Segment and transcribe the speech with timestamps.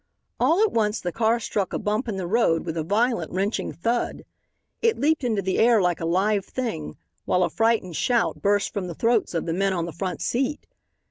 [0.39, 3.71] All at once the car struck a bump in the road with a violent wrenching
[3.71, 4.23] thud.
[4.81, 8.87] It leaped into the air like a live thing while a frightened shout burst from
[8.87, 10.65] the throats of the men on the front seat.